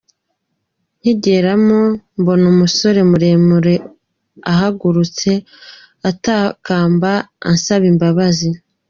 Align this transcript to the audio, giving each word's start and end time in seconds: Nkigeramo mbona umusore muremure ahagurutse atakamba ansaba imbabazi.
Nkigeramo 0.99 1.79
mbona 2.19 2.45
umusore 2.53 2.99
muremure 3.09 3.75
ahagurutse 4.51 5.31
atakamba 6.09 7.11
ansaba 7.49 7.85
imbabazi. 7.93 8.49